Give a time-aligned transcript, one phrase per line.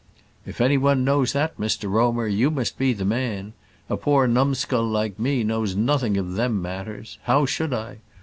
[0.47, 3.53] "If any one knows that, Mr Romer, you must be the man.
[3.87, 7.19] A poor numbskull like me knows nothing of them matters.
[7.25, 7.97] How should I?